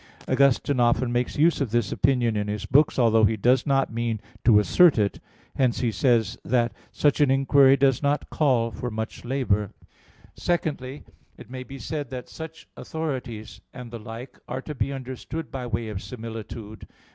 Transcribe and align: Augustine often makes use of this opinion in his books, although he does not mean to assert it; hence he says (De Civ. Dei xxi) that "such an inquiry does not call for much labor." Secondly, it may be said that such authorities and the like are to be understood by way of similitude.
Augustine 0.27 0.79
often 0.79 1.11
makes 1.11 1.37
use 1.37 1.61
of 1.61 1.69
this 1.69 1.91
opinion 1.91 2.35
in 2.35 2.47
his 2.47 2.65
books, 2.65 2.97
although 2.97 3.23
he 3.23 3.37
does 3.37 3.67
not 3.67 3.93
mean 3.93 4.19
to 4.43 4.57
assert 4.57 4.97
it; 4.97 5.19
hence 5.57 5.81
he 5.81 5.91
says 5.91 6.37
(De 6.41 6.41
Civ. 6.41 6.41
Dei 6.41 6.49
xxi) 6.49 6.49
that 6.53 6.71
"such 6.91 7.21
an 7.21 7.29
inquiry 7.29 7.77
does 7.77 8.01
not 8.01 8.31
call 8.31 8.71
for 8.71 8.89
much 8.89 9.23
labor." 9.23 9.69
Secondly, 10.35 11.03
it 11.37 11.51
may 11.51 11.61
be 11.61 11.77
said 11.77 12.09
that 12.09 12.29
such 12.29 12.67
authorities 12.75 13.61
and 13.75 13.91
the 13.91 13.99
like 13.99 14.39
are 14.47 14.63
to 14.63 14.73
be 14.73 14.91
understood 14.91 15.51
by 15.51 15.67
way 15.67 15.87
of 15.87 16.01
similitude. 16.01 16.87